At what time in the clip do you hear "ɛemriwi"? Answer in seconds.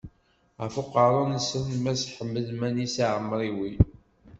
3.09-3.71